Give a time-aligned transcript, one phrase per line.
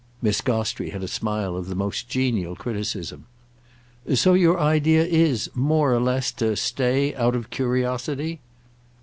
[0.19, 3.27] Miss Gostrey had a smile of the most genial criticism.
[4.15, 8.39] "So your idea is—more or less—to stay out of curiosity?"